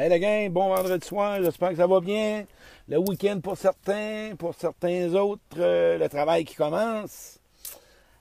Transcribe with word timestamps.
Hey 0.00 0.08
la 0.08 0.20
gang, 0.20 0.48
bon 0.50 0.68
vendredi 0.68 1.04
soir, 1.04 1.42
j'espère 1.42 1.70
que 1.70 1.74
ça 1.74 1.88
va 1.88 1.98
bien. 1.98 2.44
Le 2.86 2.98
week-end 2.98 3.40
pour 3.42 3.56
certains, 3.56 4.30
pour 4.38 4.54
certains 4.54 5.12
autres, 5.14 5.42
euh, 5.58 5.98
le 5.98 6.08
travail 6.08 6.44
qui 6.44 6.54
commence. 6.54 7.40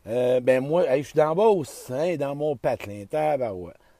Euh, 0.08 0.40
ben 0.40 0.60
moi, 0.66 0.86
je 0.98 1.04
suis 1.04 1.14
dans 1.14 1.36
Beauce, 1.36 1.92
hein, 1.92 2.16
dans 2.18 2.34
mon 2.34 2.56
patelin. 2.56 3.06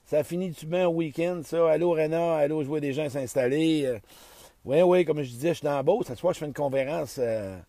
Ça 0.06 0.24
finit-tu 0.24 0.66
bien 0.66 0.86
un 0.86 0.88
week-end, 0.88 1.42
ça? 1.46 1.70
Allô 1.70 1.92
Réna, 1.92 2.38
allô, 2.38 2.64
je 2.64 2.68
vois 2.68 2.80
des 2.80 2.94
gens 2.94 3.08
s'installer. 3.12 4.00
oui, 4.66 4.82
oui, 4.82 5.06
comme 5.06 5.22
je 5.22 5.30
disais, 5.30 5.50
je 5.50 5.60
suis 5.60 5.66
dans 5.66 5.84
Beauce. 5.84 6.08
Cette 6.08 6.20
fois, 6.20 6.34
je 6.34 6.40
fais 6.40 6.48
une 6.48 6.54
conférence 6.54 7.20
euh, 7.22 7.60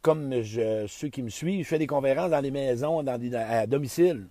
comme 0.00 0.40
je, 0.40 0.86
ceux 0.88 1.08
qui 1.08 1.22
me 1.22 1.28
suivent, 1.28 1.62
je 1.62 1.68
fais 1.68 1.78
des 1.78 1.86
conférences 1.86 2.30
dans 2.30 2.40
les 2.40 2.50
maisons, 2.50 3.02
dans 3.02 3.20
à 3.34 3.66
domicile. 3.66 4.28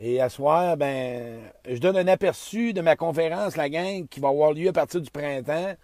Et 0.00 0.20
à 0.20 0.28
soir, 0.28 0.76
ben, 0.76 1.40
je 1.68 1.78
donne 1.78 1.96
un 1.96 2.08
aperçu 2.08 2.72
de 2.72 2.80
ma 2.80 2.96
conférence, 2.96 3.56
la 3.56 3.68
gang, 3.68 4.06
qui 4.08 4.18
va 4.18 4.28
avoir 4.28 4.52
lieu 4.52 4.68
à 4.68 4.72
partir 4.72 5.00
du 5.00 5.10
printemps. 5.10 5.74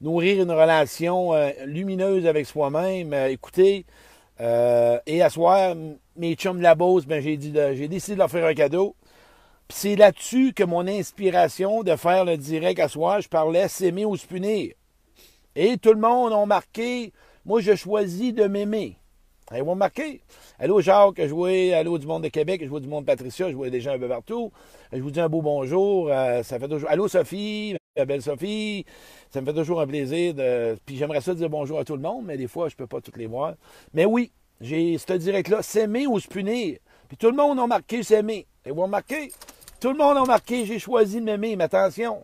Nourrir 0.00 0.42
une 0.42 0.50
relation 0.50 1.34
euh, 1.34 1.50
lumineuse 1.66 2.26
avec 2.26 2.46
soi-même. 2.46 3.12
Euh, 3.12 3.28
écoutez, 3.28 3.84
euh, 4.40 4.98
et 5.06 5.20
à 5.20 5.28
soir, 5.28 5.76
mes 6.16 6.34
chums 6.36 6.56
de 6.56 6.62
la 6.62 6.74
Beauce, 6.74 7.04
ben, 7.04 7.22
j'ai, 7.22 7.38
j'ai 7.38 7.88
décidé 7.88 8.14
de 8.14 8.18
leur 8.18 8.30
faire 8.30 8.46
un 8.46 8.54
cadeau. 8.54 8.96
Puis 9.68 9.78
c'est 9.78 9.96
là-dessus 9.96 10.54
que 10.54 10.64
mon 10.64 10.88
inspiration 10.88 11.82
de 11.82 11.94
faire 11.96 12.24
le 12.24 12.38
direct 12.38 12.80
à 12.80 12.88
soir, 12.88 13.20
je 13.20 13.28
parlais 13.28 13.68
s'aimer 13.68 14.06
ou 14.06 14.16
se 14.16 14.26
punir. 14.26 14.72
Et 15.54 15.76
tout 15.76 15.92
le 15.92 16.00
monde 16.00 16.32
a 16.32 16.46
marqué, 16.46 17.12
moi 17.44 17.60
je 17.60 17.74
choisis 17.74 18.32
de 18.32 18.44
m'aimer. 18.44 18.96
Ils 19.52 19.64
vont 19.64 19.74
marquer. 19.74 20.20
Allô 20.60 20.80
Jacques, 20.80 21.20
vois 21.20 21.74
Allô 21.74 21.98
du 21.98 22.06
monde 22.06 22.22
de 22.22 22.28
Québec, 22.28 22.60
je 22.62 22.68
vois 22.68 22.78
du 22.78 22.86
monde 22.86 23.04
de 23.04 23.06
Patricia, 23.06 23.50
je 23.50 23.56
vois 23.56 23.68
des 23.68 23.80
gens 23.80 23.92
un 23.92 23.98
peu 23.98 24.08
partout. 24.08 24.52
Je 24.92 25.00
vous 25.00 25.10
dis 25.10 25.20
un 25.20 25.28
beau 25.28 25.42
bonjour. 25.42 26.08
Euh, 26.08 26.44
ça 26.44 26.58
fait 26.60 26.68
toujours. 26.68 26.88
Allô 26.88 27.08
Sophie, 27.08 27.74
ma 27.96 28.04
belle 28.04 28.22
Sophie. 28.22 28.84
Ça 29.30 29.40
me 29.40 29.46
fait 29.46 29.54
toujours 29.54 29.80
un 29.80 29.88
plaisir 29.88 30.34
de. 30.34 30.76
Puis 30.86 30.96
j'aimerais 30.96 31.20
ça 31.20 31.34
dire 31.34 31.50
bonjour 31.50 31.80
à 31.80 31.84
tout 31.84 31.96
le 31.96 32.02
monde, 32.02 32.26
mais 32.26 32.36
des 32.36 32.46
fois, 32.46 32.68
je 32.68 32.76
peux 32.76 32.86
pas 32.86 33.00
toutes 33.00 33.16
les 33.16 33.26
voir. 33.26 33.54
Mais 33.92 34.04
oui, 34.04 34.30
j'ai 34.60 34.96
ce 34.98 35.12
direct-là, 35.14 35.62
s'aimer 35.62 36.06
ou 36.06 36.20
se 36.20 36.28
punir. 36.28 36.78
Puis 37.08 37.16
tout 37.16 37.30
le 37.30 37.36
monde 37.36 37.58
a 37.58 37.66
marqué 37.66 38.04
s'aimer. 38.04 38.46
Ils 38.64 38.72
vont 38.72 38.86
marquer. 38.86 39.32
Tout 39.80 39.90
le 39.90 39.98
monde 39.98 40.16
a 40.16 40.24
marqué, 40.24 40.64
j'ai 40.64 40.78
choisi 40.78 41.16
de 41.16 41.24
m'aimer. 41.24 41.56
Mais 41.56 41.64
attention. 41.64 42.22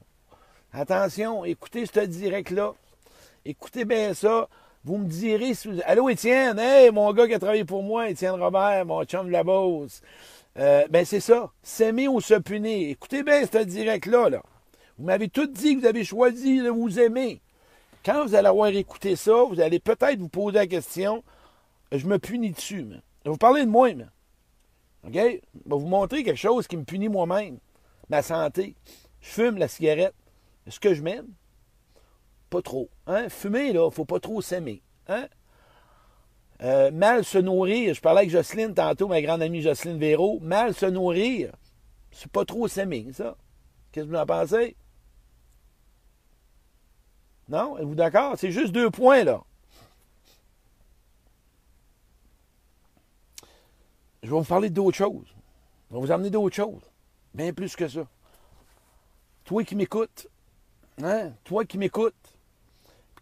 Attention, 0.72 1.44
écoutez 1.44 1.86
ce 1.86 2.00
direct-là. 2.00 2.74
Écoutez 3.44 3.84
bien 3.84 4.14
ça. 4.14 4.48
Vous 4.86 4.98
me 4.98 5.08
direz 5.08 5.52
si 5.54 5.66
vous... 5.66 5.80
Allô, 5.84 6.08
Étienne, 6.08 6.60
mon 6.92 7.12
gars 7.12 7.26
qui 7.26 7.34
a 7.34 7.40
travaillé 7.40 7.64
pour 7.64 7.82
moi, 7.82 8.08
Étienne 8.08 8.40
Robert, 8.40 8.86
mon 8.86 9.02
chum 9.04 9.26
de 9.26 9.32
la 9.32 9.42
Beauce. 9.42 10.00
Euh, 10.56 10.86
ben, 10.88 11.04
c'est 11.04 11.18
ça. 11.18 11.50
S'aimer 11.60 12.06
ou 12.06 12.20
se 12.20 12.34
punir. 12.34 12.90
Écoutez 12.90 13.24
bien 13.24 13.44
ce 13.44 13.64
direct-là, 13.64 14.28
là. 14.28 14.42
Vous 14.96 15.04
m'avez 15.04 15.28
tout 15.28 15.48
dit 15.48 15.74
que 15.74 15.80
vous 15.80 15.86
avez 15.86 16.04
choisi 16.04 16.60
de 16.60 16.68
vous 16.68 17.00
aimer. 17.00 17.40
Quand 18.04 18.24
vous 18.24 18.36
allez 18.36 18.46
avoir 18.46 18.68
écouté 18.68 19.16
ça, 19.16 19.42
vous 19.42 19.60
allez 19.60 19.80
peut-être 19.80 20.20
vous 20.20 20.28
poser 20.28 20.58
la 20.58 20.68
question, 20.68 21.24
je 21.90 22.06
me 22.06 22.20
punis 22.20 22.52
dessus, 22.52 22.84
mais. 22.84 23.00
Vous 23.24 23.38
parler 23.38 23.64
de 23.64 23.70
moi, 23.70 23.92
mais. 23.92 24.06
OK? 25.04 25.14
Je 25.14 25.18
vais 25.18 25.42
vous 25.64 25.80
montrer 25.80 26.22
quelque 26.22 26.38
chose 26.38 26.68
qui 26.68 26.76
me 26.76 26.84
punit 26.84 27.08
moi-même. 27.08 27.58
Ma 28.08 28.22
santé. 28.22 28.76
Je 29.20 29.30
fume 29.30 29.58
la 29.58 29.66
cigarette. 29.66 30.14
Est-ce 30.64 30.78
que 30.78 30.94
je 30.94 31.02
m'aime? 31.02 31.26
Pas 32.50 32.62
trop. 32.62 32.88
Hein? 33.06 33.28
Fumer, 33.28 33.72
là, 33.72 33.90
faut 33.90 34.04
pas 34.04 34.20
trop 34.20 34.40
s'aimer. 34.40 34.82
Hein? 35.08 35.26
Euh, 36.62 36.90
mal 36.90 37.24
se 37.24 37.38
nourrir, 37.38 37.94
je 37.94 38.00
parlais 38.00 38.20
avec 38.20 38.30
Jocelyne 38.30 38.72
tantôt, 38.72 39.08
ma 39.08 39.20
grande 39.20 39.42
amie 39.42 39.60
Jocelyne 39.60 39.98
Véraud. 39.98 40.38
Mal 40.40 40.74
se 40.74 40.86
nourrir, 40.86 41.52
c'est 42.10 42.30
pas 42.30 42.44
trop 42.44 42.66
s'aimer, 42.66 43.08
ça. 43.12 43.36
Qu'est-ce 43.92 44.06
que 44.06 44.10
vous 44.10 44.16
en 44.16 44.26
pensez? 44.26 44.76
Non? 47.48 47.76
Êtes-vous 47.76 47.94
d'accord? 47.94 48.34
C'est 48.38 48.52
juste 48.52 48.72
deux 48.72 48.90
points, 48.90 49.24
là. 49.24 49.42
Je 54.22 54.30
vais 54.30 54.36
vous 54.36 54.44
parler 54.44 54.70
d'autres 54.70 54.96
choses. 54.96 55.28
Je 55.90 55.94
vais 55.94 56.00
vous 56.00 56.10
amener 56.10 56.30
d'autres 56.30 56.56
choses. 56.56 56.82
Bien 57.34 57.52
plus 57.52 57.76
que 57.76 57.86
ça. 57.86 58.06
Toi 59.44 59.62
qui 59.62 59.76
m'écoutes, 59.76 60.26
hein? 61.00 61.32
Toi 61.44 61.64
qui 61.64 61.78
m'écoutes, 61.78 62.25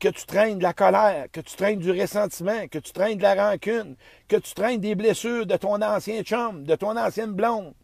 que 0.01 0.09
tu 0.09 0.27
traînes 0.27 0.59
de 0.59 0.63
la 0.63 0.73
colère, 0.73 1.27
que 1.33 1.41
tu 1.41 1.57
traînes 1.57 1.79
du 1.79 1.91
ressentiment, 1.91 2.69
que 2.69 2.79
tu 2.79 2.93
traînes 2.93 3.19
de 3.19 3.23
la 3.23 3.35
rancune, 3.35 3.97
que 4.29 4.37
tu 4.37 4.53
traînes 4.55 4.81
des 4.81 4.95
blessures 4.95 5.47
de 5.47 5.57
ton 5.57 5.81
ancien 5.81 6.23
chum, 6.23 6.65
de 6.65 6.75
ton 6.75 6.97
ancienne 6.97 7.33
blonde, 7.33 7.75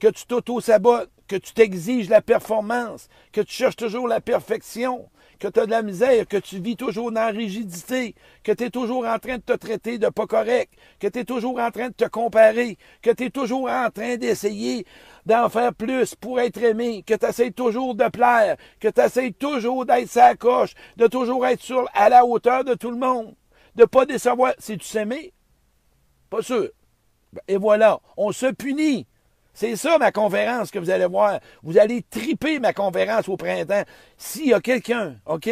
que 0.00 0.08
tu 0.08 0.26
t'auto-sabotes, 0.26 1.10
que 1.28 1.36
tu 1.36 1.52
t'exiges 1.52 2.08
la 2.08 2.22
performance, 2.22 3.08
que 3.32 3.40
tu 3.40 3.52
cherches 3.52 3.76
toujours 3.76 4.08
la 4.08 4.20
perfection, 4.20 5.08
que 5.38 5.48
tu 5.48 5.60
as 5.60 5.66
de 5.66 5.70
la 5.70 5.82
misère, 5.82 6.26
que 6.26 6.36
tu 6.36 6.60
vis 6.60 6.76
toujours 6.76 7.12
dans 7.12 7.20
la 7.20 7.26
rigidité, 7.28 8.14
que 8.42 8.52
tu 8.52 8.64
es 8.64 8.70
toujours 8.70 9.06
en 9.06 9.18
train 9.18 9.36
de 9.36 9.42
te 9.42 9.52
traiter 9.52 9.98
de 9.98 10.08
pas 10.08 10.26
correct, 10.26 10.72
que 10.98 11.06
tu 11.06 11.18
es 11.20 11.24
toujours 11.24 11.58
en 11.58 11.70
train 11.70 11.88
de 11.88 11.94
te 11.94 12.06
comparer, 12.06 12.78
que 13.02 13.10
tu 13.10 13.24
es 13.24 13.30
toujours 13.30 13.68
en 13.68 13.90
train 13.90 14.16
d'essayer 14.16 14.86
d'en 15.24 15.48
faire 15.48 15.74
plus 15.74 16.14
pour 16.14 16.40
être 16.40 16.62
aimé, 16.62 17.02
que 17.06 17.14
tu 17.14 17.26
essaies 17.26 17.50
toujours 17.50 17.94
de 17.94 18.08
plaire, 18.08 18.56
que 18.80 18.88
tu 18.88 19.00
essaies 19.00 19.32
toujours 19.32 19.84
d'être 19.84 20.08
sa 20.08 20.34
coche, 20.34 20.74
de 20.96 21.06
toujours 21.06 21.46
être 21.46 21.62
sur, 21.62 21.88
à 21.94 22.08
la 22.08 22.24
hauteur 22.24 22.64
de 22.64 22.74
tout 22.74 22.90
le 22.90 22.98
monde, 22.98 23.34
de 23.74 23.84
pas 23.84 24.06
décevoir. 24.06 24.54
Si 24.58 24.78
tu 24.78 24.86
s'aimer, 24.86 25.32
pas 26.30 26.42
sûr. 26.42 26.68
Et 27.48 27.56
voilà, 27.56 28.00
on 28.16 28.32
se 28.32 28.46
punit 28.46 29.06
c'est 29.56 29.74
ça 29.74 29.96
ma 29.96 30.12
conférence 30.12 30.70
que 30.70 30.78
vous 30.78 30.90
allez 30.90 31.06
voir. 31.06 31.40
Vous 31.62 31.78
allez 31.78 32.02
triper 32.02 32.60
ma 32.60 32.74
conférence 32.74 33.26
au 33.26 33.38
printemps. 33.38 33.84
S'il 34.18 34.48
y 34.48 34.52
a 34.52 34.60
quelqu'un, 34.60 35.16
OK, 35.24 35.48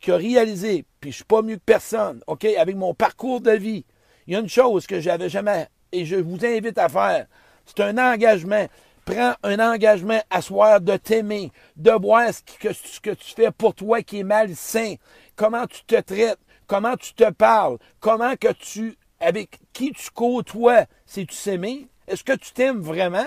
qui 0.00 0.10
a 0.10 0.16
réalisé, 0.16 0.84
puis 1.00 1.12
je 1.12 1.16
suis 1.16 1.24
pas 1.24 1.40
mieux 1.40 1.54
que 1.54 1.62
personne, 1.64 2.20
OK, 2.26 2.44
avec 2.44 2.74
mon 2.74 2.94
parcours 2.94 3.40
de 3.40 3.52
vie, 3.52 3.84
il 4.26 4.32
y 4.32 4.36
a 4.36 4.40
une 4.40 4.48
chose 4.48 4.88
que 4.88 4.98
j'avais 4.98 5.28
jamais, 5.28 5.68
et 5.92 6.04
je 6.04 6.16
vous 6.16 6.44
invite 6.44 6.78
à 6.78 6.88
faire. 6.88 7.26
C'est 7.64 7.78
un 7.78 7.96
engagement. 7.96 8.66
Prends 9.04 9.34
un 9.44 9.60
engagement 9.60 10.20
à 10.30 10.42
soir 10.42 10.80
de 10.80 10.96
t'aimer, 10.96 11.52
de 11.76 11.92
voir 11.92 12.34
ce 12.34 12.40
que, 12.58 12.72
ce 12.72 12.98
que 12.98 13.10
tu 13.10 13.34
fais 13.34 13.52
pour 13.52 13.76
toi 13.76 14.02
qui 14.02 14.18
est 14.18 14.24
malsain, 14.24 14.94
comment 15.36 15.68
tu 15.68 15.84
te 15.84 16.00
traites, 16.00 16.40
comment 16.66 16.96
tu 16.96 17.14
te 17.14 17.30
parles, 17.30 17.78
comment 18.00 18.34
que 18.34 18.52
tu, 18.52 18.96
avec 19.20 19.60
qui 19.72 19.92
tu 19.92 20.10
côtoies, 20.10 20.86
si 21.06 21.24
tu 21.24 21.36
s'aimer, 21.36 21.86
est-ce 22.08 22.24
que 22.24 22.32
tu 22.32 22.50
t'aimes 22.50 22.80
vraiment? 22.80 23.26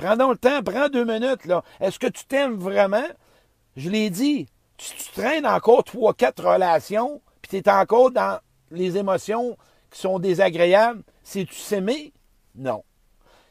Prends 0.00 0.14
le 0.30 0.36
temps, 0.36 0.62
prends 0.62 0.88
deux 0.88 1.04
minutes. 1.04 1.46
Est-ce 1.78 1.98
que 1.98 2.06
tu 2.06 2.24
t'aimes 2.24 2.56
vraiment? 2.56 3.04
Je 3.76 3.90
l'ai 3.90 4.08
dit. 4.08 4.48
Tu, 4.78 4.94
tu 4.96 5.12
traînes 5.12 5.46
encore 5.46 5.84
trois, 5.84 6.14
quatre 6.14 6.42
relations, 6.42 7.20
puis 7.42 7.50
tu 7.50 7.56
es 7.58 7.70
encore 7.70 8.10
dans 8.10 8.40
les 8.70 8.96
émotions 8.96 9.58
qui 9.90 10.00
sont 10.00 10.18
désagréables. 10.18 11.02
Si 11.22 11.44
tu 11.44 11.54
s'aimer? 11.54 12.14
Non. 12.54 12.82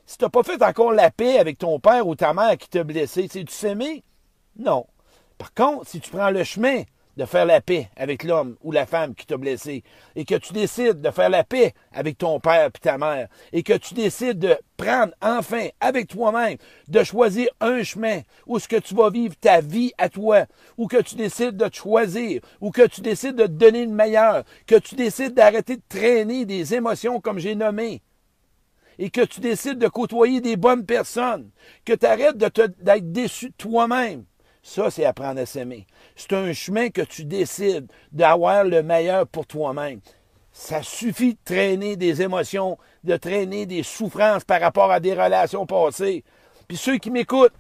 Si 0.08 0.18
tu 0.18 0.26
n'as 0.26 0.30
pas 0.30 0.42
fait 0.42 0.60
encore 0.64 0.92
la 0.92 1.12
paix 1.12 1.38
avec 1.38 1.60
ton 1.60 1.80
père 1.80 2.08
ou 2.08 2.16
ta 2.16 2.34
mère 2.34 2.58
qui 2.58 2.68
t'a 2.68 2.84
blessé, 2.84 3.28
si 3.32 3.46
tu 3.46 3.54
s'aimer? 3.54 4.04
Non. 4.58 4.88
Par 5.38 5.54
contre, 5.54 5.88
si 5.88 6.00
tu 6.00 6.10
prends 6.10 6.32
le 6.32 6.44
chemin 6.44 6.82
de 7.20 7.26
faire 7.26 7.46
la 7.46 7.60
paix 7.60 7.90
avec 7.98 8.24
l'homme 8.24 8.56
ou 8.64 8.72
la 8.72 8.86
femme 8.86 9.14
qui 9.14 9.26
t'a 9.26 9.36
blessé. 9.36 9.84
Et 10.16 10.24
que 10.24 10.36
tu 10.36 10.54
décides 10.54 11.02
de 11.02 11.12
faire 11.12 11.30
la 11.30 11.44
paix 11.44 11.74
avec 11.92 12.18
ton 12.18 12.40
père 12.40 12.68
et 12.68 12.80
ta 12.80 12.98
mère. 12.98 13.28
Et 13.52 13.62
que 13.62 13.74
tu 13.74 13.94
décides 13.94 14.40
de 14.40 14.56
prendre 14.78 15.14
enfin 15.22 15.68
avec 15.82 16.08
toi-même 16.08 16.58
de 16.88 17.04
choisir 17.04 17.50
un 17.60 17.84
chemin 17.84 18.22
où 18.48 18.58
ce 18.58 18.70
que 18.70 18.78
tu 18.78 18.96
vas 18.96 19.10
vivre 19.10 19.36
ta 19.36 19.60
vie 19.60 19.92
à 19.98 20.08
toi. 20.08 20.46
Ou 20.78 20.88
que 20.88 21.02
tu 21.02 21.16
décides 21.16 21.58
de 21.58 21.68
te 21.68 21.76
choisir. 21.76 22.40
Ou 22.62 22.72
que 22.72 22.88
tu 22.88 23.02
décides 23.02 23.36
de 23.36 23.48
te 23.48 23.52
donner 23.52 23.86
le 23.86 23.92
meilleur. 23.92 24.46
Que 24.66 24.76
tu 24.76 24.96
décides 24.96 25.34
d'arrêter 25.34 25.76
de 25.76 25.84
traîner 25.90 26.46
des 26.46 26.74
émotions 26.74 27.20
comme 27.20 27.38
j'ai 27.38 27.56
nommé 27.56 28.02
et 29.02 29.10
que 29.10 29.22
tu 29.22 29.40
décides 29.40 29.78
de 29.78 29.88
côtoyer 29.88 30.42
des 30.42 30.58
bonnes 30.58 30.86
personnes. 30.86 31.52
Que 31.86 31.94
tu 31.94 32.06
arrêtes 32.06 32.38
d'être 32.38 33.12
déçu 33.14 33.48
de 33.48 33.54
toi-même 33.58 34.26
ça, 34.62 34.92
c'est 34.92 35.06
apprendre 35.06 35.40
à 35.40 35.46
s'aimer. 35.46 35.88
C'est 36.16 36.34
un 36.34 36.52
chemin 36.54 36.90
que 36.90 37.02
tu 37.02 37.26
décides 37.26 37.88
d'avoir 38.12 38.64
le 38.64 38.84
meilleur 38.84 39.26
pour 39.28 39.48
toi-même. 39.48 40.00
Ça 40.52 40.84
suffit 40.84 41.34
de 41.34 41.40
traîner 41.46 41.96
des 41.96 42.22
émotions, 42.22 42.78
de 43.04 43.16
traîner 43.16 43.66
des 43.66 43.84
souffrances 43.84 44.44
par 44.44 44.60
rapport 44.60 44.92
à 44.92 45.00
des 45.00 45.14
relations 45.14 45.66
passées. 45.66 46.24
Puis 46.68 46.78
ceux 46.78 46.98
qui 46.98 47.12
m'écoutent, 47.12 47.54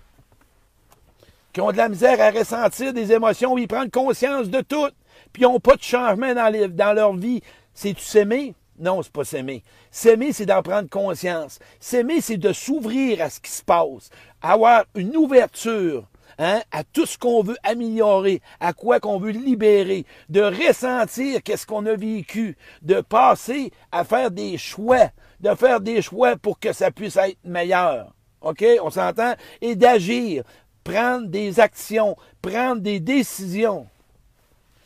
qui 1.53 1.61
ont 1.61 1.71
de 1.71 1.77
la 1.77 1.89
misère 1.89 2.19
à 2.19 2.31
ressentir 2.31 2.93
des 2.93 3.11
émotions, 3.11 3.57
ils 3.57 3.67
prennent 3.67 3.89
conscience 3.89 4.49
de 4.49 4.61
tout, 4.61 4.89
puis 5.31 5.43
ils 5.43 5.45
n'ont 5.45 5.59
pas 5.59 5.75
de 5.75 5.81
changement 5.81 6.33
dans, 6.33 6.93
leur 6.93 7.13
vie. 7.15 7.41
C'est-tu 7.73 8.03
s'aimer? 8.03 8.53
Non, 8.77 9.01
c'est 9.01 9.11
pas 9.11 9.25
s'aimer. 9.25 9.63
S'aimer, 9.91 10.31
c'est 10.31 10.45
d'en 10.45 10.61
prendre 10.61 10.89
conscience. 10.89 11.59
S'aimer, 11.79 12.21
c'est 12.21 12.37
de 12.37 12.53
s'ouvrir 12.53 13.21
à 13.21 13.29
ce 13.29 13.39
qui 13.39 13.51
se 13.51 13.63
passe, 13.63 14.09
avoir 14.41 14.85
une 14.95 15.17
ouverture 15.17 16.05
Hein, 16.41 16.61
à 16.71 16.85
tout 16.85 17.05
ce 17.05 17.17
qu'on 17.17 17.43
veut 17.43 17.57
améliorer, 17.63 18.41
à 18.61 18.71
quoi 18.71 19.01
qu'on 19.01 19.19
veut 19.19 19.31
libérer, 19.31 20.05
de 20.29 20.39
ressentir 20.39 21.43
qu'est-ce 21.43 21.67
qu'on 21.67 21.85
a 21.85 21.95
vécu, 21.95 22.57
de 22.81 23.01
passer 23.01 23.73
à 23.91 24.05
faire 24.05 24.31
des 24.31 24.57
choix, 24.57 25.09
de 25.41 25.53
faire 25.55 25.81
des 25.81 26.01
choix 26.01 26.37
pour 26.37 26.57
que 26.57 26.71
ça 26.71 26.91
puisse 26.91 27.17
être 27.17 27.37
meilleur. 27.43 28.15
OK? 28.39 28.63
On 28.81 28.89
s'entend? 28.89 29.33
Et 29.59 29.75
d'agir. 29.75 30.43
prendre 30.85 31.27
des 31.27 31.59
actions, 31.59 32.15
prendre 32.41 32.81
des 32.81 33.01
décisions. 33.01 33.87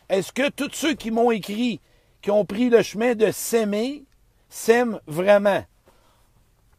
Est-ce 0.10 0.34
que 0.34 0.50
tous 0.50 0.72
ceux 0.74 0.96
qui 0.96 1.12
m'ont 1.12 1.30
écrit, 1.30 1.80
qui 2.24 2.32
ont 2.32 2.46
pris 2.46 2.70
le 2.70 2.82
chemin 2.82 3.14
de 3.14 3.30
s'aimer, 3.32 4.06
s'aiment 4.50 5.00
vraiment? 5.06 5.64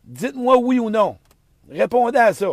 Dites-moi 0.02 0.56
oui 0.58 0.80
ou 0.80 0.90
non. 0.90 1.16
Répondez 1.70 2.18
à 2.18 2.34
ça. 2.34 2.48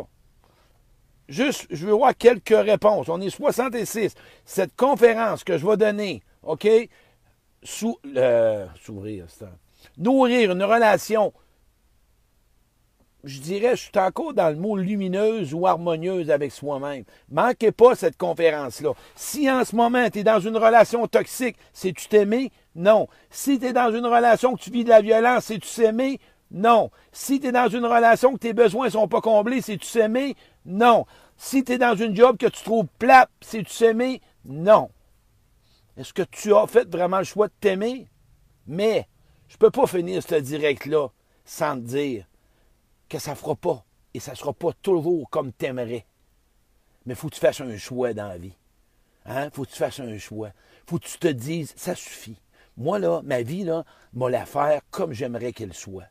Juste, 1.28 1.68
je 1.70 1.86
veux 1.86 1.94
voir 1.94 2.16
quelques 2.18 2.50
réponses. 2.50 3.08
On 3.10 3.22
est 3.22 3.30
66. 3.30 4.16
Cette 4.46 4.76
conférence 4.76 5.44
que 5.44 5.58
je 5.58 5.66
vais 5.66 5.78
donner, 5.78 6.22
OK? 6.44 6.68
Sous, 7.64 7.98
s'ouvrir, 8.84 9.26
nourrir 9.98 10.52
une 10.52 10.64
relation, 10.64 11.32
je 13.24 13.40
dirais, 13.40 13.76
je 13.76 13.84
suis 13.84 14.00
encore 14.00 14.34
dans 14.34 14.50
le 14.50 14.56
mot 14.56 14.76
lumineuse 14.76 15.54
ou 15.54 15.68
harmonieuse 15.68 16.32
avec 16.32 16.52
soi-même. 16.52 17.04
Manquez 17.30 17.72
pas 17.72 17.94
cette 17.94 18.18
conférence-là. 18.18 18.94
Si 19.16 19.50
en 19.50 19.64
ce 19.64 19.76
moment 19.76 20.10
tu 20.10 20.20
es 20.20 20.24
dans 20.24 20.40
une 20.40 20.58
relation 20.58 21.06
toxique, 21.08 21.56
c'est-tu 21.72 22.08
t'aimer? 22.08 22.52
Non. 22.76 23.08
Si 23.30 23.60
tu 23.60 23.68
es 23.68 23.74
dans 23.74 23.92
une 23.94 24.08
relation 24.08 24.56
que 24.56 24.62
tu 24.62 24.72
vis 24.72 24.84
de 24.84 24.90
la 24.90 25.02
violence, 25.02 25.46
c'est-tu 25.46 25.68
s'aimer? 25.68 26.20
Non. 26.52 26.92
Si 27.14 27.40
tu 27.40 27.48
es 27.48 27.52
dans 27.52 27.70
une 27.70 27.86
relation 27.86 28.34
que 28.34 28.40
tes 28.40 28.54
besoins 28.54 28.88
ne 28.88 28.92
sont 28.92 29.08
pas 29.08 29.22
comblés, 29.22 29.62
c'est-tu 29.62 29.88
s'aimer? 29.88 30.36
Non. 30.66 31.06
Si 31.38 31.64
tu 31.64 31.74
es 31.74 31.78
dans 31.78 31.96
une 31.96 32.16
job 32.16 32.38
que 32.38 32.48
tu 32.48 32.64
trouves 32.64 32.88
plate, 33.00 33.30
c'est-tu 33.42 33.72
s'aimer? 33.72 34.22
Non. 34.46 34.92
Est-ce 35.98 36.14
que 36.14 36.24
tu 36.24 36.54
as 36.54 36.68
fait 36.68 36.90
vraiment 36.90 37.20
le 37.20 37.24
choix 37.24 37.48
de 37.48 37.54
t'aimer? 37.60 38.10
Mais 38.68 39.08
je 39.48 39.56
ne 39.56 39.60
peux 39.60 39.72
pas 39.72 39.88
finir 39.88 40.22
ce 40.22 40.36
direct-là 40.36 41.08
sans 41.46 41.76
te 41.76 41.82
dire 41.82 42.26
que 43.08 43.18
ça 43.18 43.32
ne 43.32 43.36
fera 43.36 43.56
pas 43.56 43.86
et 44.14 44.20
ça 44.20 44.32
ne 44.32 44.38
sera 44.38 44.54
pas 44.54 44.74
toujours 44.82 45.30
comme 45.30 45.52
tu 45.54 45.66
aimerais. 45.66 46.06
Mais 47.06 47.14
il 47.14 47.16
faut 47.16 47.30
que 47.30 47.36
tu 47.36 47.42
fasses 47.42 47.62
un 47.62 47.78
choix 47.78 48.14
dans 48.14 48.28
la 48.28 48.38
vie. 48.38 48.58
Hein? 49.26 49.50
faut 49.54 49.64
que 49.64 49.70
tu 49.70 49.78
fasses 49.78 50.00
un 50.00 50.18
choix. 50.18 50.52
faut 50.88 50.98
que 50.98 51.06
tu 51.06 51.18
te 51.18 51.28
dises, 51.28 51.74
ça 51.76 51.96
suffit. 51.96 52.42
Moi, 52.78 53.00
là, 53.00 53.22
ma 53.24 53.42
vie, 53.42 53.64
là, 53.64 53.86
m'a 54.14 54.30
la 54.30 54.46
faire 54.46 54.82
comme 54.90 55.14
j'aimerais 55.14 55.54
qu'elle 55.54 55.74
soit. 55.74 56.08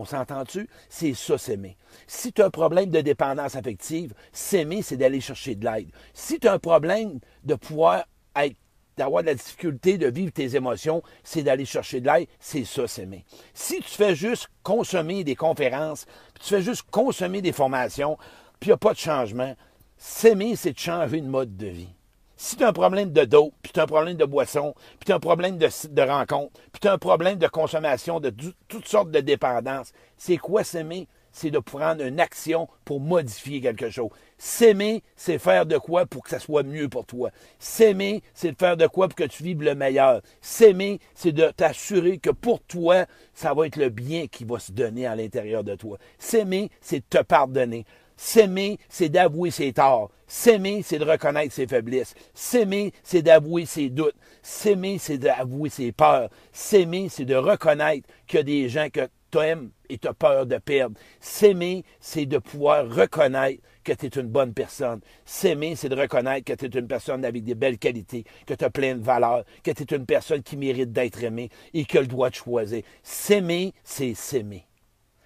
On 0.00 0.04
s'entend-tu? 0.04 0.68
C'est 0.88 1.12
ça, 1.12 1.36
s'aimer. 1.36 1.76
Si 2.06 2.32
tu 2.32 2.40
as 2.40 2.46
un 2.46 2.50
problème 2.50 2.88
de 2.88 3.00
dépendance 3.00 3.56
affective, 3.56 4.14
s'aimer, 4.32 4.80
c'est 4.80 4.96
d'aller 4.96 5.20
chercher 5.20 5.56
de 5.56 5.64
l'aide. 5.64 5.90
Si 6.14 6.38
tu 6.38 6.46
as 6.46 6.52
un 6.52 6.60
problème 6.60 7.18
de 7.42 7.56
pouvoir 7.56 8.04
être 8.36 8.56
d'avoir 8.96 9.22
de 9.22 9.28
la 9.28 9.34
difficulté 9.34 9.96
de 9.96 10.08
vivre 10.08 10.32
tes 10.32 10.56
émotions, 10.56 11.02
c'est 11.22 11.42
d'aller 11.42 11.64
chercher 11.64 12.00
de 12.00 12.06
l'aide, 12.06 12.28
c'est 12.40 12.64
ça, 12.64 12.86
s'aimer. 12.86 13.24
Si 13.54 13.80
tu 13.80 13.90
fais 13.90 14.14
juste 14.14 14.48
consommer 14.62 15.24
des 15.24 15.36
conférences, 15.36 16.04
puis 16.34 16.44
tu 16.44 16.48
fais 16.48 16.62
juste 16.62 16.82
consommer 16.90 17.40
des 17.40 17.52
formations, 17.52 18.16
puis 18.58 18.68
il 18.68 18.70
n'y 18.70 18.74
a 18.74 18.76
pas 18.76 18.92
de 18.92 18.98
changement, 18.98 19.54
s'aimer, 19.96 20.56
c'est 20.56 20.72
de 20.72 20.78
changer 20.78 21.20
de 21.20 21.28
mode 21.28 21.56
de 21.56 21.68
vie. 21.68 21.94
Si 22.40 22.54
tu 22.54 22.62
as 22.62 22.68
un 22.68 22.72
problème 22.72 23.12
de 23.12 23.24
dos, 23.24 23.52
puis 23.62 23.72
tu 23.72 23.80
as 23.80 23.82
un 23.82 23.86
problème 23.86 24.16
de 24.16 24.24
boisson, 24.24 24.72
puis 25.00 25.06
tu 25.06 25.12
as 25.12 25.16
un 25.16 25.20
problème 25.20 25.58
de, 25.58 26.02
rencontre, 26.02 26.52
puis 26.72 26.80
tu 26.80 26.86
as 26.86 26.92
un 26.92 26.98
problème 26.98 27.36
de 27.36 27.48
consommation, 27.48 28.20
de 28.20 28.32
toutes 28.68 28.86
sortes 28.86 29.10
de 29.10 29.18
dépendances, 29.18 29.92
c'est 30.16 30.36
quoi 30.36 30.62
s'aimer? 30.62 31.08
c'est 31.32 31.50
de 31.50 31.58
prendre 31.58 32.02
une 32.04 32.20
action 32.20 32.68
pour 32.84 33.00
modifier 33.00 33.60
quelque 33.60 33.90
chose. 33.90 34.10
S'aimer, 34.38 35.02
c'est 35.14 35.38
faire 35.38 35.66
de 35.66 35.78
quoi 35.78 36.06
pour 36.06 36.22
que 36.22 36.30
ça 36.30 36.38
soit 36.38 36.62
mieux 36.62 36.88
pour 36.88 37.06
toi. 37.06 37.30
S'aimer, 37.58 38.22
c'est 38.34 38.58
faire 38.58 38.76
de 38.76 38.86
quoi 38.86 39.08
pour 39.08 39.16
que 39.16 39.24
tu 39.24 39.42
vives 39.42 39.62
le 39.62 39.74
meilleur. 39.74 40.22
S'aimer, 40.40 41.00
c'est 41.14 41.32
de 41.32 41.50
t'assurer 41.50 42.18
que 42.18 42.30
pour 42.30 42.60
toi, 42.62 43.06
ça 43.34 43.52
va 43.52 43.66
être 43.66 43.76
le 43.76 43.88
bien 43.88 44.26
qui 44.26 44.44
va 44.44 44.58
se 44.58 44.72
donner 44.72 45.06
à 45.06 45.14
l'intérieur 45.14 45.64
de 45.64 45.74
toi. 45.74 45.98
S'aimer, 46.18 46.70
c'est 46.80 47.08
te 47.08 47.22
pardonner. 47.22 47.84
S'aimer, 48.20 48.78
c'est 48.88 49.08
d'avouer 49.08 49.52
ses 49.52 49.72
torts. 49.72 50.10
S'aimer, 50.26 50.82
c'est 50.82 50.98
de 50.98 51.04
reconnaître 51.04 51.54
ses 51.54 51.68
faiblesses. 51.68 52.14
S'aimer, 52.34 52.92
c'est 53.04 53.22
d'avouer 53.22 53.64
ses 53.64 53.90
doutes. 53.90 54.16
S'aimer, 54.42 54.98
c'est 54.98 55.18
d'avouer 55.18 55.70
ses 55.70 55.92
peurs. 55.92 56.28
S'aimer, 56.52 57.08
c'est 57.08 57.24
de 57.24 57.36
reconnaître 57.36 58.08
qu'il 58.26 58.38
y 58.38 58.40
a 58.40 58.42
des 58.42 58.68
gens 58.68 58.88
que 58.92 59.08
t'aimes 59.30 59.70
et 59.88 59.98
tu 59.98 60.08
as 60.08 60.14
peur 60.14 60.46
de 60.46 60.58
perdre. 60.58 60.98
S'aimer, 61.20 61.84
c'est 62.00 62.26
de 62.26 62.38
pouvoir 62.38 62.92
reconnaître 62.92 63.62
que 63.84 63.92
tu 63.92 64.06
es 64.06 64.08
une 64.08 64.26
bonne 64.26 64.52
personne. 64.52 65.00
S'aimer, 65.24 65.76
c'est 65.76 65.88
de 65.88 65.96
reconnaître 65.96 66.44
que 66.44 66.54
tu 66.58 66.66
es 66.66 66.80
une 66.80 66.88
personne 66.88 67.24
avec 67.24 67.44
des 67.44 67.54
belles 67.54 67.78
qualités, 67.78 68.24
que 68.46 68.54
tu 68.54 68.64
as 68.64 68.70
plein 68.70 68.96
de 68.96 69.04
valeurs, 69.04 69.44
que 69.62 69.70
tu 69.70 69.84
es 69.84 69.96
une 69.96 70.06
personne 70.06 70.42
qui 70.42 70.56
mérite 70.56 70.90
d'être 70.90 71.22
aimée 71.22 71.50
et 71.72 71.84
que 71.84 71.98
le 71.98 72.08
droit 72.08 72.30
de 72.30 72.34
choisir. 72.34 72.82
S'aimer, 73.04 73.72
c'est 73.84 74.14
s'aimer. 74.14 74.66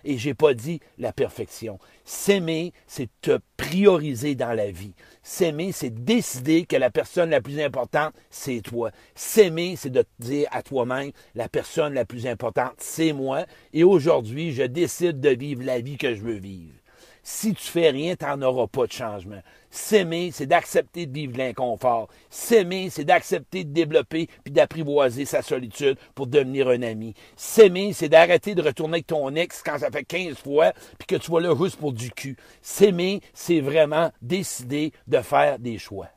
Et 0.05 0.19
j'ai 0.19 0.35
pas 0.35 0.55
dit 0.55 0.81
la 0.99 1.13
perfection. 1.13 1.79
S'aimer, 2.05 2.73
c'est 2.87 3.09
te 3.21 3.39
prioriser 3.57 4.35
dans 4.35 4.53
la 4.53 4.71
vie. 4.71 4.95
S'aimer, 5.23 5.73
c'est 5.73 5.91
décider 6.05 6.65
que 6.65 6.77
la 6.77 6.91
personne 6.91 7.31
la 7.31 7.41
plus 7.41 7.61
importante, 7.61 8.15
c'est 8.31 8.61
toi. 8.61 8.91
S'aimer, 9.15 9.77
c'est 9.77 9.91
de 9.91 10.03
te 10.03 10.09
dire 10.19 10.49
à 10.51 10.63
toi-même, 10.63 11.13
la 11.35 11.49
personne 11.49 11.95
la 11.95 12.05
plus 12.05 12.27
importante, 12.27 12.75
c'est 12.79 13.13
moi. 13.13 13.47
Et 13.73 13.85
aujourd'hui, 13.85 14.53
je 14.53 14.65
décide 14.65 15.21
de 15.21 15.31
vivre 15.31 15.63
la 15.65 15.81
vie 15.81 15.97
que 15.97 16.15
je 16.15 16.23
veux 16.23 16.39
vivre. 16.39 16.75
Si 17.25 17.55
tu 17.55 17.63
fais 17.63 17.91
rien, 17.91 18.17
tu 18.17 18.25
n'en 18.25 18.43
auras 18.43 18.67
pas 18.67 18.87
de 18.87 18.93
changement. 18.93 19.41
S'aimer, 19.71 20.31
c'est 20.33 20.47
d'accepter 20.47 21.07
de 21.07 21.13
vivre 21.13 21.39
l'inconfort. 21.39 22.09
S'aimer, 22.29 22.91
c'est 22.91 23.05
d'accepter 23.05 23.63
de 23.63 23.73
développer 23.73 24.29
puis 24.43 24.53
d'apprivoiser 24.53 25.25
sa 25.25 25.41
solitude 25.41 25.99
pour 26.17 26.27
devenir 26.27 26.69
un 26.69 26.83
ami. 26.83 27.15
S'aimer, 27.37 27.93
c'est 27.93 28.09
d'arrêter 28.09 28.57
de 28.57 28.63
retourner 28.63 28.95
avec 28.95 29.07
ton 29.07 29.35
ex 29.37 29.63
quand 29.63 29.79
ça 29.79 29.91
fait 29.93 30.05
15 30.05 30.37
fois 30.37 30.73
puis 30.99 31.07
que 31.07 31.17
tu 31.17 31.31
vois 31.31 31.41
le 31.41 31.55
juste 31.57 31.77
pour 31.77 31.93
du 31.93 32.11
cul. 32.11 32.37
S'aimer, 32.61 33.21
c'est 33.33 33.61
vraiment 33.61 34.11
décider 34.21 34.93
de 35.07 35.21
faire 35.21 35.61
des 35.61 35.79
choix. 35.79 36.09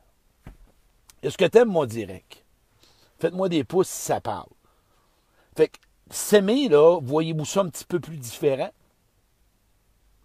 Est-ce 1.22 1.38
que 1.38 1.44
tu 1.44 1.58
aimes 1.58 1.68
mon 1.68 1.86
direct? 1.86 2.44
Faites-moi 3.20 3.48
des 3.48 3.62
pouces 3.62 3.88
si 3.88 4.02
ça 4.06 4.20
parle. 4.20 4.50
Fait 5.56 5.68
que 5.68 5.78
s'aimer, 6.10 6.68
là, 6.68 6.98
voyez-vous 7.00 7.44
ça 7.44 7.60
un 7.60 7.68
petit 7.68 7.84
peu 7.84 8.00
plus 8.00 8.16
différent? 8.16 8.70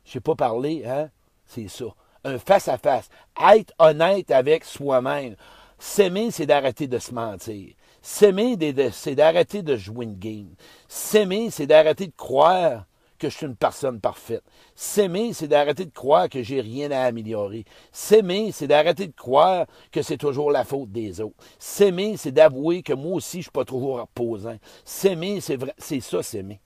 Je 0.06 0.12
sais 0.12 0.19
pas 0.19 0.36
parler, 0.36 0.83
hein? 0.86 1.09
C'est 1.45 1.68
ça. 1.68 1.86
Un 2.24 2.38
face-à-face. 2.38 3.09
Être 3.51 3.74
honnête 3.80 4.31
avec 4.31 4.63
soi-même. 4.63 5.36
S'aimer, 5.80 6.31
c'est 6.31 6.45
d'arrêter 6.45 6.88
de 6.88 7.00
se 7.00 7.13
mentir. 7.13 7.74
S'aimer, 8.01 8.57
c'est 8.92 9.15
d'arrêter 9.15 9.62
de 9.63 9.75
jouer 9.75 10.06
une 10.06 10.18
game. 10.18 10.53
S'aimer, 10.88 11.50
c'est 11.50 11.68
d'arrêter 11.68 12.07
de 12.07 12.15
croire 12.15 12.86
que 13.21 13.30
je 13.30 13.38
suis 13.38 13.45
une 13.45 13.56
personne 13.56 14.00
parfaite. 14.00 14.44
S'aimer, 14.75 15.33
c'est 15.33 15.48
d'arrêter 15.48 15.86
de 15.86 15.92
croire 15.92 16.27
que 16.27 16.42
j'ai 16.42 16.59
rien 16.59 16.89
à 16.92 17.01
améliorer. 17.03 17.65
S'aimer, 17.92 18.51
c'est 18.51 18.68
d'arrêter 18.68 19.07
de 19.07 19.15
croire 19.15 19.68
que 19.92 20.01
c'est 20.01 20.18
toujours 20.18 20.51
la 20.51 20.63
faute 20.63 20.92
des 20.92 21.21
autres. 21.21 21.36
S'aimer, 21.59 22.17
c'est 22.17 22.31
d'avouer 22.31 22.81
que 22.81 22.93
moi 22.93 23.13
aussi, 23.13 23.38
je 23.38 23.43
suis 23.43 23.51
pas 23.51 23.65
toujours 23.65 24.00
reposant. 24.00 24.58
S'aimer, 24.84 25.39
c'est 25.39 25.58
vrai, 25.58 25.74
c'est 25.77 26.00
ça, 26.00 26.24
s'aimer. 26.24 26.60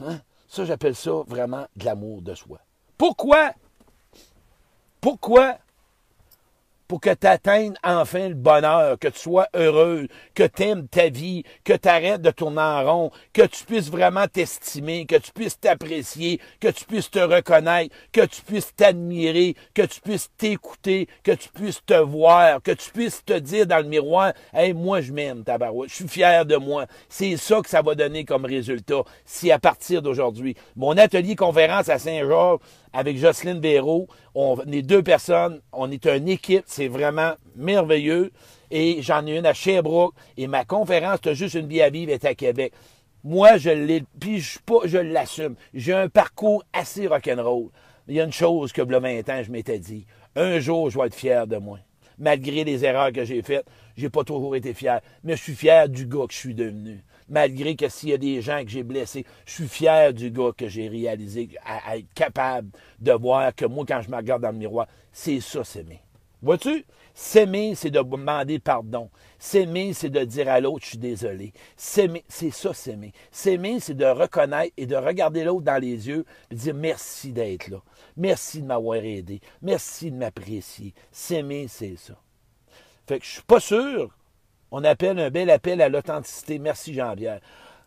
Hein? 0.00 0.20
Ça, 0.48 0.64
j'appelle 0.64 0.94
ça 0.94 1.22
vraiment 1.26 1.66
de 1.76 1.84
l'amour 1.84 2.22
de 2.22 2.34
soi. 2.34 2.58
Pourquoi? 2.96 3.52
Pourquoi? 5.00 5.58
Pour 6.88 7.00
que 7.00 7.14
tu 7.14 7.26
atteignes 7.26 7.74
enfin 7.84 8.28
le 8.28 8.34
bonheur, 8.34 8.98
que 8.98 9.08
tu 9.08 9.20
sois 9.20 9.46
heureux, 9.54 10.08
que 10.34 10.44
tu 10.44 10.62
aimes 10.62 10.88
ta 10.88 11.10
vie, 11.10 11.44
que 11.62 11.74
tu 11.74 11.88
arrêtes 11.88 12.22
de 12.22 12.30
tourner 12.30 12.62
en 12.62 12.84
rond, 12.84 13.10
que 13.34 13.42
tu 13.42 13.64
puisses 13.64 13.90
vraiment 13.90 14.26
t'estimer, 14.26 15.04
que 15.04 15.16
tu 15.16 15.30
puisses 15.32 15.60
t'apprécier, 15.60 16.40
que 16.60 16.68
tu 16.68 16.86
puisses 16.86 17.10
te 17.10 17.18
reconnaître, 17.18 17.94
que 18.10 18.24
tu 18.24 18.40
puisses 18.42 18.74
t'admirer, 18.74 19.54
que 19.74 19.82
tu 19.82 20.00
puisses 20.00 20.30
t'écouter, 20.38 21.08
que 21.22 21.32
tu 21.32 21.50
puisses 21.50 21.84
te 21.84 21.94
voir, 21.94 22.62
que 22.62 22.72
tu 22.72 22.90
puisses 22.90 23.22
te 23.24 23.38
dire 23.38 23.66
dans 23.66 23.78
le 23.78 23.88
miroir, 23.88 24.32
hey, 24.54 24.72
moi 24.72 25.02
je 25.02 25.12
m'aime, 25.12 25.44
tabarouette, 25.44 25.90
je 25.90 25.94
suis 25.96 26.08
fier 26.08 26.46
de 26.46 26.56
moi. 26.56 26.86
C'est 27.10 27.36
ça 27.36 27.60
que 27.60 27.68
ça 27.68 27.82
va 27.82 27.94
donner 27.94 28.24
comme 28.24 28.46
résultat 28.46 29.02
si 29.26 29.52
à 29.52 29.58
partir 29.58 30.00
d'aujourd'hui, 30.00 30.56
mon 30.74 30.96
atelier 30.96 31.36
conférence 31.36 31.90
à 31.90 31.98
Saint-Georges, 31.98 32.60
avec 32.92 33.18
Jocelyne 33.18 33.60
Véraud. 33.60 34.08
On 34.40 34.56
est 34.70 34.82
deux 34.82 35.02
personnes, 35.02 35.60
on 35.72 35.90
est 35.90 36.06
une 36.06 36.28
équipe, 36.28 36.62
c'est 36.68 36.86
vraiment 36.86 37.32
merveilleux. 37.56 38.30
Et 38.70 39.02
j'en 39.02 39.26
ai 39.26 39.36
une 39.36 39.46
à 39.46 39.52
Sherbrooke. 39.52 40.14
Et 40.36 40.46
ma 40.46 40.64
conférence, 40.64 41.22
T'as 41.22 41.32
juste 41.32 41.56
une 41.56 41.66
vie 41.66 41.82
à 41.82 41.90
vivre, 41.90 42.12
est 42.12 42.24
à 42.24 42.36
Québec. 42.36 42.72
Moi, 43.24 43.56
je 43.56 43.70
l'ai, 43.70 44.04
puis 44.20 44.38
je, 44.38 44.60
je 44.84 44.98
l'assume. 44.98 45.56
J'ai 45.74 45.92
un 45.92 46.08
parcours 46.08 46.62
assez 46.72 47.08
rock'n'roll. 47.08 47.70
Il 48.06 48.14
y 48.14 48.20
a 48.20 48.24
une 48.24 48.32
chose 48.32 48.72
que, 48.72 48.80
le 48.80 49.00
20 49.00 49.28
ans, 49.28 49.42
je 49.42 49.50
m'étais 49.50 49.80
dit. 49.80 50.06
Un 50.36 50.60
jour, 50.60 50.88
je 50.88 51.00
vais 51.00 51.06
être 51.06 51.16
fier 51.16 51.48
de 51.48 51.56
moi. 51.56 51.80
Malgré 52.18 52.64
les 52.64 52.84
erreurs 52.84 53.12
que 53.12 53.24
j'ai 53.24 53.42
faites, 53.42 53.66
j'ai 53.96 54.10
pas 54.10 54.24
toujours 54.24 54.56
été 54.56 54.74
fier. 54.74 55.00
Mais 55.24 55.36
je 55.36 55.42
suis 55.42 55.54
fier 55.54 55.88
du 55.88 56.06
gars 56.06 56.26
que 56.26 56.32
je 56.32 56.38
suis 56.38 56.54
devenu 56.54 57.02
malgré 57.28 57.76
que 57.76 57.88
s'il 57.88 58.08
y 58.10 58.14
a 58.14 58.18
des 58.18 58.40
gens 58.40 58.62
que 58.64 58.70
j'ai 58.70 58.82
blessés, 58.82 59.24
je 59.46 59.52
suis 59.52 59.68
fier 59.68 60.12
du 60.12 60.30
gars 60.30 60.50
que 60.56 60.68
j'ai 60.68 60.88
réalisé, 60.88 61.50
à, 61.64 61.96
être 61.96 62.12
capable 62.14 62.70
de 63.00 63.12
voir 63.12 63.54
que 63.54 63.66
moi, 63.66 63.84
quand 63.86 64.00
je 64.00 64.10
me 64.10 64.16
regarde 64.16 64.42
dans 64.42 64.50
le 64.50 64.58
miroir, 64.58 64.86
c'est 65.12 65.40
ça 65.40 65.64
s'aimer. 65.64 66.00
Vois-tu? 66.42 66.84
S'aimer, 67.20 67.74
c'est 67.74 67.90
de 67.90 68.00
demander 68.00 68.60
pardon. 68.60 69.10
S'aimer, 69.40 69.92
c'est 69.92 70.08
de 70.08 70.24
dire 70.24 70.48
à 70.48 70.60
l'autre, 70.60 70.84
je 70.84 70.90
suis 70.90 70.98
désolé. 70.98 71.52
S'aimer, 71.76 72.24
c'est 72.28 72.52
ça, 72.52 72.72
s'aimer. 72.72 73.12
S'aimer, 73.32 73.80
c'est 73.80 73.96
de 73.96 74.04
reconnaître 74.04 74.72
et 74.76 74.86
de 74.86 74.94
regarder 74.94 75.42
l'autre 75.42 75.64
dans 75.64 75.82
les 75.82 76.06
yeux 76.06 76.24
et 76.48 76.54
dire 76.54 76.74
merci 76.74 77.32
d'être 77.32 77.66
là. 77.70 77.78
Merci 78.16 78.62
de 78.62 78.66
m'avoir 78.66 78.98
aidé. 78.98 79.40
Merci 79.62 80.12
de 80.12 80.16
m'apprécier. 80.16 80.94
S'aimer, 81.10 81.66
c'est 81.66 81.96
ça. 81.96 82.14
Fait 83.08 83.18
que 83.18 83.24
je 83.24 83.30
suis 83.32 83.42
pas 83.42 83.58
sûr. 83.58 84.16
On 84.70 84.84
appelle 84.84 85.18
un 85.18 85.30
bel 85.30 85.50
appel 85.50 85.82
à 85.82 85.88
l'authenticité. 85.88 86.60
Merci, 86.60 86.94
Jean-Pierre. 86.94 87.40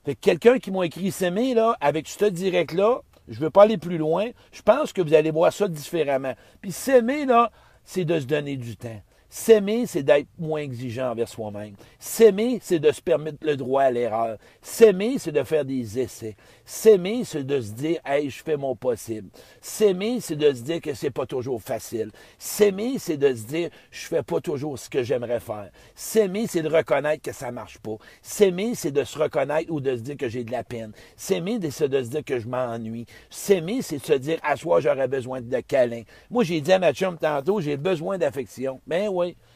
Fait 0.04 0.16
que 0.16 0.20
quelqu'un 0.20 0.60
qui 0.60 0.72
m'a 0.72 0.86
écrit 0.86 1.10
s'aimer, 1.10 1.54
là, 1.54 1.78
avec 1.80 2.10
ce 2.10 2.26
direct-là, 2.26 3.00
je 3.30 3.40
veux 3.40 3.50
pas 3.50 3.64
aller 3.64 3.78
plus 3.78 3.98
loin. 3.98 4.28
Je 4.52 4.62
pense 4.62 4.92
que 4.92 5.02
vous 5.02 5.14
allez 5.14 5.32
voir 5.32 5.54
ça 5.54 5.70
différemment. 5.70 6.34
Puis 6.60 6.74
s'aimer, 6.74 7.26
là, 7.26 7.50
c'est 7.86 8.04
de 8.04 8.20
se 8.20 8.26
donner 8.26 8.58
du 8.58 8.76
temps. 8.76 9.02
S'aimer, 9.34 9.86
c'est 9.86 10.04
d'être 10.04 10.28
moins 10.38 10.60
exigeant 10.60 11.10
envers 11.12 11.30
soi-même. 11.30 11.76
S'aimer, 12.00 12.60
c'est 12.62 12.80
de 12.80 12.92
se 12.92 13.02
permettre 13.02 13.38
le 13.44 13.56
droit 13.56 13.84
à 13.84 13.90
l'erreur. 13.90 14.38
S'aimer, 14.62 15.20
c'est 15.20 15.32
de 15.32 15.42
faire 15.44 15.64
des 15.64 15.98
essais. 15.98 16.36
S'aimer, 16.66 17.24
c'est 17.24 17.46
de 17.46 17.62
se 17.62 17.72
dire, 17.72 18.02
hey, 18.06 18.30
je 18.30 18.44
fais 18.44 18.58
mon 18.58 18.76
possible. 18.76 19.30
S'aimer, 19.62 20.20
c'est 20.20 20.36
de 20.36 20.54
se 20.54 20.62
dire 20.64 20.82
que 20.82 20.94
c'est 20.94 21.12
pas 21.12 21.26
toujours 21.26 21.62
facile. 21.62 22.12
S'aimer, 22.38 23.00
c'est 23.00 23.16
de 23.16 23.34
se 23.34 23.44
dire, 23.44 23.70
je 23.90 24.06
fais 24.06 24.22
pas 24.22 24.42
toujours 24.42 24.78
ce 24.78 24.90
que 24.90 25.02
j'aimerais 25.02 25.40
faire. 25.40 25.70
S'aimer, 25.96 26.46
c'est 26.48 26.62
de 26.62 26.68
reconnaître 26.68 27.24
que 27.24 27.32
ça 27.32 27.52
marche 27.52 27.78
pas. 27.78 27.96
S'aimer, 28.22 28.76
c'est 28.76 28.92
de 28.92 29.06
se 29.06 29.18
reconnaître 29.18 29.72
ou 29.72 29.80
de 29.80 29.96
se 29.96 30.02
dire 30.02 30.18
que 30.18 30.28
j'ai 30.28 30.44
de 30.44 30.52
la 30.52 30.66
peine. 30.66 30.92
S'aimer, 31.16 31.58
c'est 31.72 31.88
de 31.88 32.04
se 32.04 32.10
dire 32.10 32.26
que 32.26 32.38
je 32.38 32.50
m'ennuie. 32.50 33.06
S'aimer, 33.30 33.82
c'est 33.82 34.00
de 34.00 34.06
se 34.06 34.14
dire, 34.14 34.40
à 34.44 34.58
soi, 34.58 34.82
j'aurais 34.82 35.08
besoin 35.08 35.40
de 35.40 35.60
câlin. 35.62 36.02
Moi, 36.30 36.44
j'ai 36.44 36.60
dit 36.60 36.74
à 36.74 36.80
ma 36.80 36.92
chum 36.92 37.18
tantôt, 37.18 37.62
j'ai 37.62 37.78
besoin 37.78 38.18
d'affection. 38.18 38.82
Ben 38.86 39.08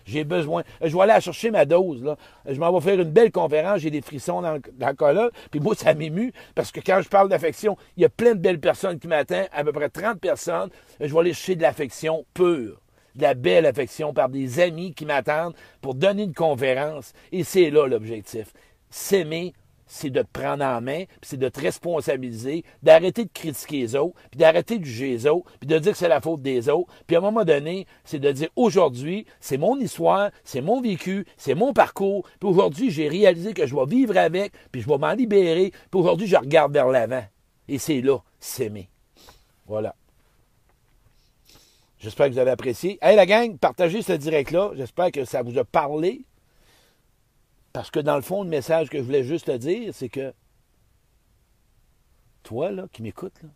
j'ai 0.06 0.24
besoin. 0.24 0.64
Je 0.82 0.96
vais 0.96 1.02
aller 1.02 1.22
chercher 1.22 1.52
ma 1.52 1.66
dose. 1.66 2.04
Là. 2.04 2.16
Je 2.48 2.60
m'en 2.60 2.72
vais 2.72 2.82
faire 2.82 3.00
une 3.00 3.10
belle 3.10 3.32
conférence. 3.32 3.80
J'ai 3.80 3.92
des 3.92 4.02
frissons 4.02 4.42
dans, 4.42 4.60
dans 4.74 4.88
le 4.88 4.94
cas 4.94 5.30
Puis 5.52 5.60
moi, 5.60 5.76
ça 5.76 5.94
m'émue 5.94 6.32
parce 6.54 6.72
que 6.72 6.80
quand 6.80 7.02
je 7.02 7.10
parle 7.10 7.30
d'affection, 7.30 7.78
il 7.98 8.04
y 8.04 8.06
a 8.06 8.10
plein 8.10 8.36
de 8.36 8.40
belles 8.40 8.60
personnes 8.60 9.00
qui 9.00 9.08
m'attendent, 9.08 9.48
à 9.52 9.64
peu 9.64 9.72
près 9.72 9.90
30 9.90 10.20
personnes. 10.20 10.70
Je 11.00 11.12
vais 11.12 11.20
aller 11.20 11.34
chercher 11.34 11.56
de 11.56 11.62
l'affection 11.64 12.26
pure 12.34 12.82
de 13.16 13.22
la 13.22 13.34
belle 13.34 13.66
affection 13.66 14.14
par 14.14 14.30
des 14.30 14.60
amis 14.60 14.94
qui 14.94 15.06
m'attendent 15.06 15.56
pour 15.82 15.96
donner 15.96 16.24
une 16.24 16.34
conférence. 16.34 17.14
Et 17.32 17.44
c'est 17.44 17.70
là 17.70 17.88
l'objectif. 17.88 18.54
S'aimer 18.90 19.54
c'est 19.88 20.10
de 20.10 20.22
te 20.22 20.28
prendre 20.32 20.64
en 20.64 20.82
main, 20.82 21.06
puis 21.06 21.30
c'est 21.30 21.38
de 21.38 21.50
te 21.50 21.60
responsabiliser, 21.60 22.64
d'arrêter 22.84 23.26
de 23.26 23.32
critiquer 23.32 23.80
les 23.80 23.96
autres, 23.96 24.16
puis 24.32 24.40
d'arrêter 24.40 24.80
de 24.80 24.86
juger 24.86 25.10
les 25.10 25.28
autres, 25.28 25.52
puis 25.60 25.68
de 25.68 25.78
dire 25.78 25.92
que 25.92 25.98
c'est 25.98 26.08
la 26.08 26.22
faute 26.22 26.42
des 26.42 26.70
autres. 26.70 26.92
Puis 27.08 27.16
à 27.16 27.20
un 27.20 27.22
moment 27.22 27.46
donné, 27.46 27.86
c'est 28.04 28.20
de 28.20 28.32
dire 28.32 28.50
aujourd'hui, 28.56 29.26
c'est 29.40 29.58
mon 29.58 29.80
histoire, 29.80 30.32
c'est 30.44 30.62
mon 30.62 30.82
vécu, 30.82 31.26
c'est 31.38 31.56
mon 31.56 31.74
parcours, 31.74 32.28
puis 32.40 32.50
aujourd'hui, 32.50 32.90
j'ai 32.90 33.08
réalisé 33.08 33.54
que 33.54 33.66
je 33.66 33.76
vais 33.76 33.86
vivre 33.86 34.18
avec, 34.18 34.54
puis 34.72 34.82
je 34.82 34.88
vais 34.88 34.98
m'en 34.98 35.14
libérer, 35.14 35.72
puis 35.92 36.00
aujourd'hui, 36.00 36.28
je 36.28 36.38
regarde 36.38 36.74
vers 36.74 36.88
l'avant. 36.88 37.24
Et 37.68 37.78
c'est 37.78 38.02
là, 38.02 38.20
s'aimer. 38.40 38.90
Voilà. 39.68 39.96
J'espère 42.00 42.28
que 42.28 42.34
vous 42.34 42.40
avez 42.40 42.52
apprécié. 42.52 43.00
Hey 43.02 43.16
la 43.16 43.26
gang, 43.26 43.58
partagez 43.58 44.04
ce 44.04 44.14
direct-là. 44.14 44.72
J'espère 44.76 45.12
que 45.12 45.26
ça 45.26 45.42
vous 45.42 45.58
a 45.58 45.64
parlé. 45.64 46.26
Parce 47.76 47.92
que 47.92 48.00
dans 48.00 48.16
le 48.16 48.22
fond, 48.22 48.44
le 48.44 48.50
message 48.50 48.88
que 48.90 48.98
je 49.00 49.04
voulais 49.04 49.26
juste 49.26 49.48
te 49.48 49.58
dire, 49.58 49.94
c'est 49.94 50.08
que 50.08 50.34
toi, 52.42 52.72
là, 52.72 52.88
qui 52.90 53.02
m'écoutes, 53.02 53.38
là, 53.44 53.50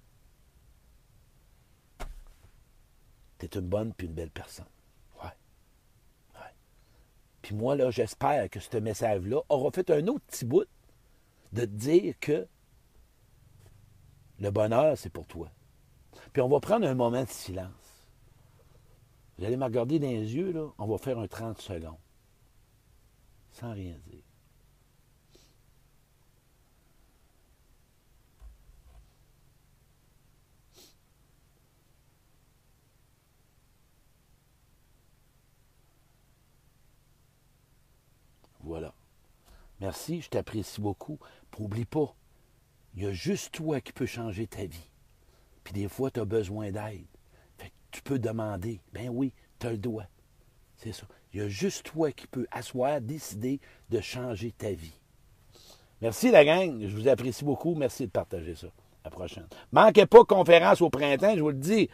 t'es 3.38 3.47
une 3.47 3.69
bonne 3.69 3.93
puis 3.93 4.07
une 4.07 4.13
belle 4.13 4.29
personne. 4.29 4.65
Ouais. 5.23 5.29
Puis 7.41 7.55
moi, 7.55 7.77
là, 7.77 7.91
j'espère 7.91 8.49
que 8.49 8.59
ce 8.59 8.75
message-là 8.75 9.39
aura 9.47 9.71
fait 9.71 9.89
un 9.89 10.05
autre 10.07 10.25
petit 10.25 10.43
bout 10.43 10.67
de 11.53 11.61
te 11.61 11.71
dire 11.71 12.19
que 12.19 12.45
le 14.39 14.51
bonheur, 14.51 14.97
c'est 14.97 15.09
pour 15.09 15.27
toi. 15.27 15.49
Puis 16.33 16.41
on 16.41 16.49
va 16.49 16.59
prendre 16.59 16.85
un 16.85 16.93
moment 16.93 17.23
de 17.23 17.29
silence. 17.29 17.71
Vous 19.38 19.45
allez 19.45 19.55
me 19.55 19.63
regarder 19.63 19.97
dans 19.97 20.09
les 20.09 20.35
yeux, 20.35 20.51
là, 20.51 20.67
on 20.77 20.88
va 20.88 20.97
faire 20.97 21.19
un 21.19 21.27
30 21.29 21.61
secondes 21.61 21.95
sans 23.60 23.74
rien 23.74 23.96
dire. 24.08 24.24
Voilà. 38.62 38.94
Merci, 39.82 40.22
je 40.22 40.30
t'apprécie 40.30 40.80
beaucoup. 40.80 41.20
N'oublie 41.58 41.86
pas, 41.86 42.16
il 42.94 43.04
y 43.04 43.06
a 43.06 43.12
juste 43.12 43.54
toi 43.54 43.82
qui 43.82 43.92
peux 43.92 44.06
changer 44.06 44.48
ta 44.48 44.66
vie. 44.66 44.89
Puis 45.63 45.74
des 45.74 45.89
fois, 45.89 46.12
tu 46.12 46.20
as 46.20 46.25
besoin 46.25 46.72
d'aide. 46.72 47.06
tu 47.92 48.01
peux 48.01 48.20
demander. 48.20 48.80
Ben 48.94 49.10
oui, 49.10 49.34
tu 49.60 49.68
as 49.68 49.72
le 49.72 49.78
doigt. 49.78 50.08
C'est 50.81 50.93
ça. 50.93 51.03
Il 51.33 51.41
y 51.41 51.43
a 51.43 51.50
juste 51.50 51.83
toi 51.83 52.12
qui 52.12 52.25
peux 52.25 52.48
asseoir, 52.51 53.01
décider 53.01 53.59
de 53.89 54.00
changer 54.00 54.51
ta 54.51 54.71
vie. 54.71 54.93
Merci 56.01 56.31
la 56.31 56.45
gang. 56.45 56.79
Je 56.81 56.95
vous 56.95 57.07
apprécie 57.09 57.43
beaucoup. 57.43 57.75
Merci 57.75 58.05
de 58.05 58.12
partager 58.12 58.55
ça. 58.55 58.67
À 59.03 59.09
la 59.09 59.12
prochaine. 59.12 59.48
Manquez 59.74 60.05
pas 60.05 60.24
conférence 60.24 60.81
au 60.81 60.89
printemps, 60.89 61.36
je 61.36 61.41
vous 61.41 61.50
le 61.50 61.55
dis. 61.55 61.89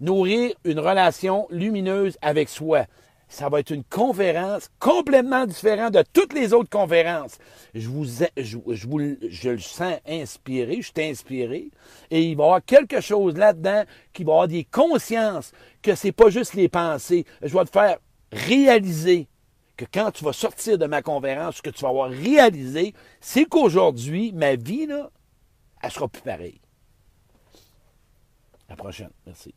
Nourrir 0.00 0.54
une 0.64 0.80
relation 0.80 1.46
lumineuse 1.50 2.16
avec 2.22 2.48
soi. 2.48 2.86
Ça 3.28 3.48
va 3.48 3.60
être 3.60 3.70
une 3.70 3.84
conférence 3.84 4.68
complètement 4.78 5.46
différente 5.46 5.92
de 5.92 6.02
toutes 6.12 6.32
les 6.32 6.52
autres 6.52 6.68
conférences. 6.68 7.38
Je 7.74 7.88
vous, 7.88 8.04
je, 8.04 8.86
vous, 8.86 9.16
je 9.28 9.50
le 9.50 9.58
sens 9.58 9.94
inspiré, 10.06 10.76
je 10.82 10.92
suis 10.94 11.08
inspiré, 11.10 11.70
et 12.10 12.22
il 12.22 12.36
va 12.36 12.42
y 12.42 12.46
avoir 12.46 12.64
quelque 12.64 13.00
chose 13.00 13.36
là-dedans 13.36 13.84
qui 14.12 14.24
va 14.24 14.32
avoir 14.32 14.48
des 14.48 14.64
consciences 14.64 15.52
que 15.82 15.94
c'est 15.94 16.12
pas 16.12 16.28
juste 16.28 16.52
les 16.52 16.68
pensées. 16.68 17.24
Je 17.40 17.56
vais 17.56 17.64
te 17.64 17.70
faire 17.70 17.96
réaliser 18.32 19.28
que 19.76 19.84
quand 19.84 20.10
tu 20.10 20.24
vas 20.24 20.32
sortir 20.32 20.78
de 20.78 20.86
ma 20.86 21.02
conférence, 21.02 21.56
ce 21.56 21.62
que 21.62 21.70
tu 21.70 21.82
vas 21.82 21.90
avoir 21.90 22.10
réalisé, 22.10 22.94
c'est 23.20 23.44
qu'aujourd'hui, 23.44 24.32
ma 24.32 24.56
vie, 24.56 24.86
là, 24.86 25.10
elle 25.82 25.90
sera 25.90 26.08
plus 26.08 26.22
pareille. 26.22 26.60
À 28.68 28.70
la 28.70 28.76
prochaine. 28.76 29.10
Merci. 29.26 29.54